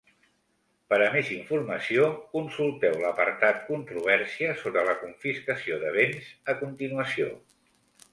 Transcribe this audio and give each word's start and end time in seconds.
Per 0.91 0.97
a 1.07 1.07
més 1.15 1.27
informació, 1.33 2.07
consulteu 2.31 2.97
l'apartat 3.01 3.59
controvèrsia 3.67 4.55
sobre 4.63 4.87
la 4.89 4.95
confiscació 5.03 5.79
de 5.85 5.93
béns 5.99 6.33
a 6.55 6.57
continuació. 6.63 7.29